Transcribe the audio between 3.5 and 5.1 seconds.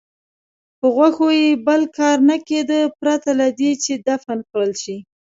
دې چې دفن کړل شي.